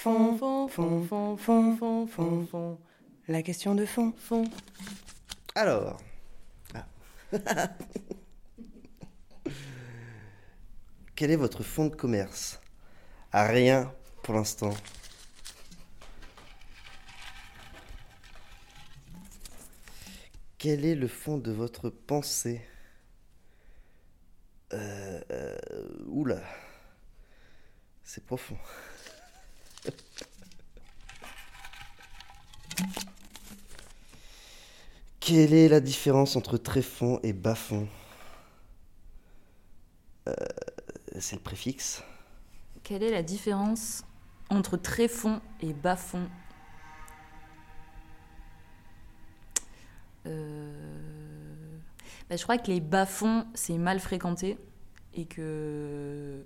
[0.00, 2.78] Fond, fond, fond, fond, fond, fond, fond, fond.
[3.26, 4.44] La question de fond, fond.
[5.56, 6.00] Alors.
[6.72, 6.86] Ah.
[11.16, 12.60] Quel est votre fonds de commerce?
[13.32, 13.92] À rien
[14.22, 14.72] pour l'instant.
[20.58, 22.62] Quel est le fond de votre pensée?
[24.72, 25.58] Euh, euh,
[26.06, 26.40] Oula.
[28.04, 28.58] C'est profond.
[35.20, 37.86] Quelle est la différence entre tréfond et bas-fond
[40.28, 40.34] Euh,
[41.18, 42.02] C'est le préfixe.
[42.82, 44.04] Quelle est la différence
[44.48, 46.28] entre tréfond et bas-fond
[50.26, 51.78] Euh,
[52.30, 54.58] bah, Je crois que les bas-fonds, c'est mal fréquenté
[55.14, 56.44] et que...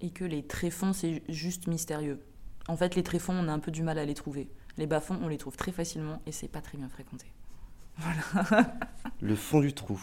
[0.00, 2.20] et que les tréfonds, c'est juste mystérieux.
[2.68, 4.50] En fait, les tréfonds, on a un peu du mal à les trouver.
[4.76, 7.26] Les bas-fonds, on les trouve très facilement et c'est pas très bien fréquenté.
[8.00, 8.78] Voilà.
[9.20, 10.00] Le fond du trou.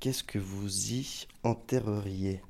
[0.00, 2.42] Qu'est-ce que vous y enterreriez?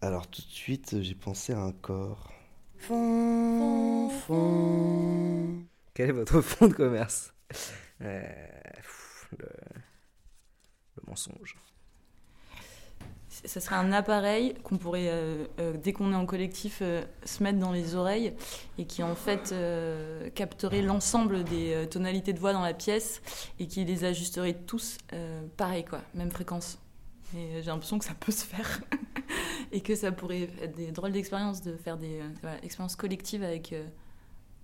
[0.00, 2.30] Alors tout de suite, j'ai pensé à un corps.
[2.76, 5.64] Fond, fond.
[5.94, 7.32] Quel est votre fonds de commerce?
[8.00, 8.22] Euh,
[8.76, 9.48] pff, le...
[10.96, 11.56] le mensonge.
[13.46, 17.42] Ce serait un appareil qu'on pourrait, euh, euh, dès qu'on est en collectif, euh, se
[17.42, 18.32] mettre dans les oreilles
[18.78, 19.54] et qui en fait
[20.34, 23.22] capterait l'ensemble des tonalités de voix dans la pièce
[23.58, 24.98] et qui les ajusterait tous
[25.56, 26.78] pareil, quoi, même fréquence.
[27.36, 28.80] Et j'ai l'impression que ça peut se faire
[29.72, 32.20] et que ça pourrait être des drôles d'expériences de faire des
[32.62, 33.74] expériences collectives avec.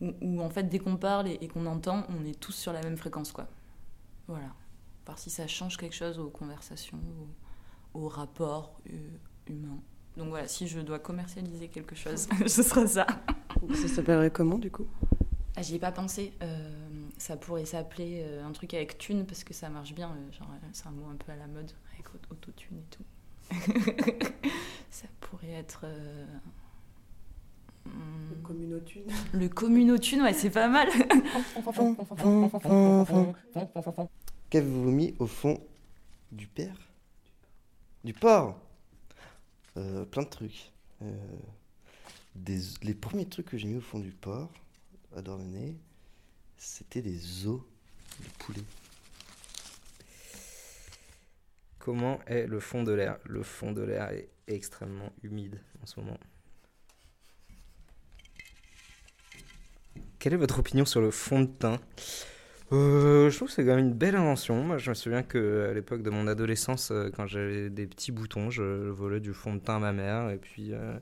[0.00, 2.96] où, en fait, dès qu'on parle et, qu'on entend, on est tous sur la même
[2.96, 3.48] fréquence, quoi.
[4.26, 4.48] Voilà.
[5.06, 6.98] Voir si ça change quelque chose aux conversations,
[7.94, 8.96] aux rapports euh,
[9.48, 9.80] humains.
[10.16, 13.06] Donc voilà, si je dois commercialiser quelque chose, ce sera ça.
[13.74, 14.86] Ça s'appellerait comment du coup?
[15.56, 16.32] Ah, J'y ai pas pensé.
[16.42, 16.70] Euh,
[17.18, 20.10] ça pourrait s'appeler euh, un truc avec thune parce que ça marche bien.
[20.10, 23.04] euh, genre, c'est un mot un peu à la mode avec au- autotune et tout.
[24.90, 25.80] ça pourrait être.
[25.84, 26.26] euh,
[27.86, 29.02] hmm, Communotune.
[29.32, 30.88] le communotune, ouais, c'est pas mal.
[34.50, 35.60] Qu'avez-vous mis au fond
[36.32, 36.76] du père?
[38.04, 38.58] Du porc
[39.76, 40.72] Euh, Plein de trucs.
[41.02, 41.36] Euh,
[42.82, 44.50] les premiers trucs que j'ai mis au fond du porc,
[45.16, 45.76] à Dornay,
[46.56, 47.60] c'était des os
[48.20, 48.62] de poulet.
[51.78, 53.18] Comment est le fond de l'air?
[53.24, 56.18] Le fond de l'air est extrêmement humide en ce moment.
[60.18, 61.80] Quelle est votre opinion sur le fond de teint?
[62.72, 64.62] Euh, Je trouve que c'est quand même une belle invention.
[64.62, 68.12] Moi, je me souviens que à l'époque de mon adolescence, euh, quand j'avais des petits
[68.12, 70.96] boutons, je volais du fond de teint à ma mère et puis euh,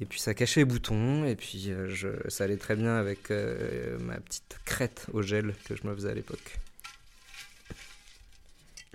[0.00, 4.18] et puis ça cachait les boutons et puis je, ça allait très bien avec ma
[4.20, 6.58] petite crête au gel que je me faisais à l'époque.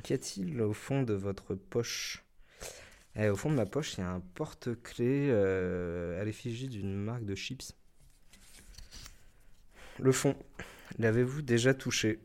[0.03, 2.23] Qu'y a-t-il au fond de votre poche?
[3.15, 7.25] Eh, Au fond de ma poche, il y a un porte-clés à l'effigie d'une marque
[7.25, 7.73] de chips.
[9.99, 10.35] Le fond,
[10.99, 12.19] l'avez-vous déjà touché?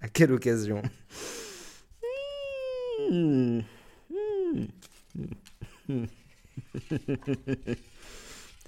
[0.00, 0.82] À quelle occasion?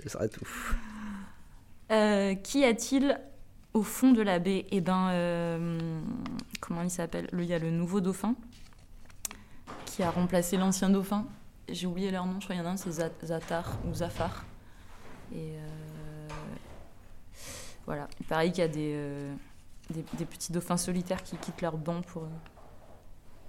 [0.02, 0.46] Ce sera tout.
[1.90, 3.18] Euh, Qu'y a-t-il
[3.74, 4.66] au fond de la baie?
[4.70, 6.00] Eh ben, euh,
[6.60, 7.28] comment il s'appelle?
[7.32, 8.34] Le- Il y a le nouveau dauphin
[9.84, 11.26] qui a remplacé l'ancien dauphin.
[11.68, 13.94] J'ai oublié leur nom, je crois qu'il y en a un, c'est Za- Zatar ou
[13.94, 14.44] Zafar.
[15.32, 15.85] Et euh,
[17.86, 19.34] voilà, il paraît qu'il y a des, euh,
[19.90, 22.28] des, des petits dauphins solitaires qui quittent leur banc pour, euh,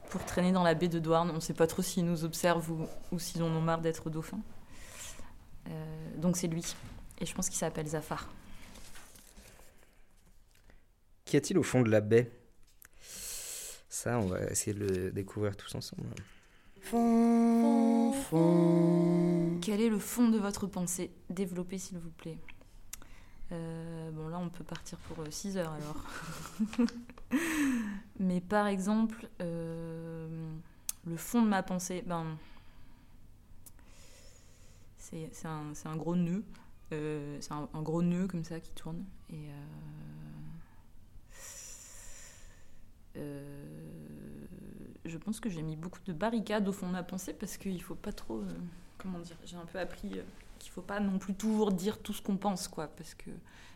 [0.10, 1.30] pour traîner dans la baie de Douarn.
[1.32, 4.10] On ne sait pas trop s'ils nous observent ou, ou s'ils en ont marre d'être
[4.10, 4.42] dauphins.
[5.68, 6.64] Euh, donc c'est lui.
[7.20, 8.30] Et je pense qu'il s'appelle Zafar.
[11.26, 12.32] Qu'y a-t-il au fond de la baie?
[13.90, 16.04] Ça, on va essayer de le découvrir tous ensemble.
[16.80, 19.60] Fond, fond.
[19.62, 21.12] Quel est le fond de votre pensée?
[21.30, 22.38] Développez s'il vous plaît.
[23.52, 26.04] Euh, bon là on peut partir pour 6 heures alors.
[28.20, 30.28] Mais par exemple, euh,
[31.06, 32.38] le fond de ma pensée, ben,
[34.98, 36.44] c'est un, gros nœud.
[36.94, 39.04] Euh, c'est un, un gros nœud comme ça qui tourne.
[39.30, 39.54] Et euh,
[43.18, 44.46] euh,
[45.06, 47.82] je pense que j'ai mis beaucoup de barricades au fond de ma pensée parce qu'il
[47.82, 48.40] faut pas trop.
[48.42, 48.54] euh,
[48.98, 50.24] comment dire J'ai un peu appris euh,
[50.58, 52.88] qu'il faut pas non plus toujours dire tout ce qu'on pense, quoi.
[52.88, 53.30] Parce que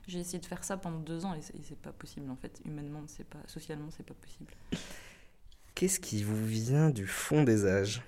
[0.07, 2.61] j'ai essayé de faire ça pendant deux ans et c'est- pas possible en fait.
[2.65, 3.39] Humainement, c'est pas.
[3.47, 4.53] Socialement, c'est pas possible.
[5.75, 8.01] Qu'est-ce qui vous vient du fond des âges?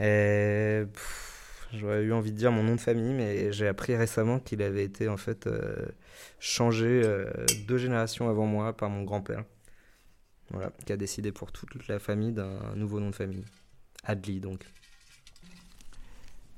[0.00, 4.38] Euh, pff, J'aurais eu envie de dire mon nom de famille, mais j'ai appris récemment
[4.40, 5.84] qu'il avait été en fait euh,
[6.40, 7.30] changé euh,
[7.66, 9.44] deux générations avant moi par mon grand-père.
[10.50, 13.44] Voilà, qui a décidé pour toute la famille d'un nouveau nom de famille.
[14.04, 14.64] Adli donc.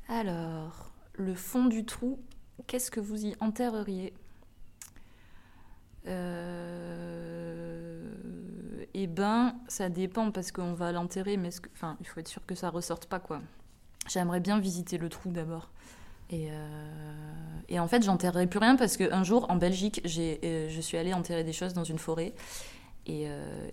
[0.09, 0.90] Alors,
[1.21, 2.19] le fond du trou,
[2.67, 4.13] qu'est-ce que vous y enterreriez
[6.07, 7.31] euh...
[8.95, 12.55] Eh ben, ça dépend parce qu'on va l'enterrer, mais enfin, il faut être sûr que
[12.55, 13.41] ça ressorte pas quoi.
[14.09, 15.71] J'aimerais bien visiter le trou d'abord.
[16.31, 17.79] Et, euh...
[17.79, 21.45] en fait, j'enterrerai plus rien parce qu'un jour, en Belgique, euh, je suis allée enterrer
[21.45, 22.35] des choses dans une forêt.
[23.07, 23.27] Et,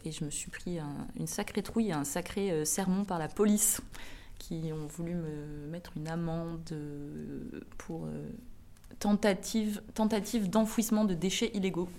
[0.05, 3.81] je me suis pris un, une sacrée trouille, un sacré sermon par la police
[4.39, 6.73] qui ont voulu me mettre une amende
[7.77, 8.07] pour
[8.99, 11.89] tentative, tentative d'enfouissement de déchets illégaux.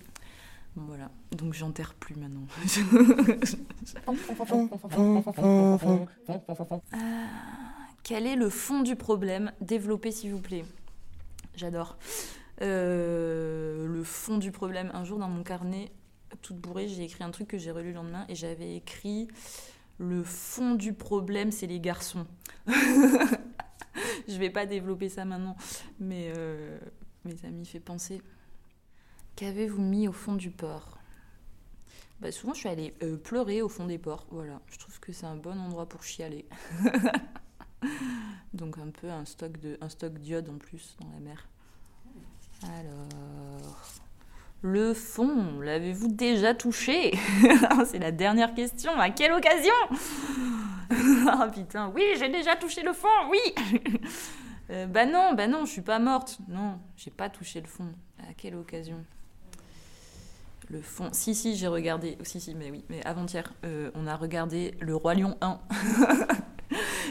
[0.76, 2.46] Voilà, donc j'enterre plus maintenant.
[6.92, 6.98] ah,
[8.02, 9.52] quel est le fond du problème?
[9.60, 10.64] Développez s'il vous plaît.
[11.56, 11.98] J'adore.
[12.62, 14.90] Euh, le fond du problème.
[14.94, 15.90] Un jour dans mon carnet,
[16.42, 19.28] toute bourrée, j'ai écrit un truc que j'ai relu le lendemain et j'avais écrit
[19.98, 22.26] le fond du problème, c'est les garçons.
[22.66, 25.56] je vais pas développer ça maintenant,
[25.98, 26.78] mais, euh,
[27.24, 28.22] mais ça fait penser.
[29.36, 30.98] Qu'avez-vous mis au fond du port?
[32.20, 34.26] Bah, Souvent, je suis allée euh, pleurer au fond des ports.
[34.30, 36.46] Voilà, je trouve que c'est un bon endroit pour chialer.
[38.52, 41.48] Donc un peu un stock de un stock d'iode en plus dans la mer.
[42.62, 43.68] Alors,
[44.62, 47.16] le fond, l'avez-vous déjà touché
[47.86, 48.98] C'est la dernière question.
[48.98, 49.74] À quelle occasion
[51.28, 53.38] Ah putain, oui, j'ai déjà touché le fond, oui
[54.70, 56.38] euh, Bah non, bah non, je suis pas morte.
[56.48, 57.86] Non, j'ai pas touché le fond.
[58.18, 59.04] À quelle occasion
[60.70, 61.08] le fond?
[61.12, 62.18] Si, si, j'ai regardé.
[62.22, 62.84] Si, si, mais oui.
[62.90, 65.60] Mais avant-hier, euh, on a regardé Le Roi Lion 1.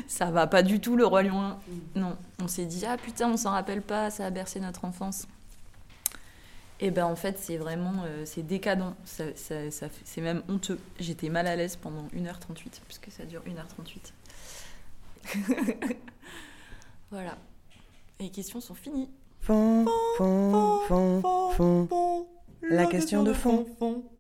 [0.08, 1.58] ça va pas du tout, Le Roi Lion 1.
[1.96, 2.18] Non.
[2.44, 5.28] On s'est dit, ah putain, on s'en rappelle pas, ça a bercé notre enfance.
[6.80, 8.04] Et ben en fait, c'est vraiment.
[8.06, 8.94] Euh, c'est décadent.
[9.04, 10.80] Ça, ça, ça, c'est même honteux.
[11.00, 14.14] J'étais mal à l'aise pendant 1h38, puisque ça dure 1h38.
[17.12, 17.38] voilà.
[18.20, 19.10] Les questions sont finies.
[19.42, 19.86] Fond,
[20.18, 21.22] fond, fond,
[21.56, 22.28] fond, fond.
[22.62, 23.66] La question de fond.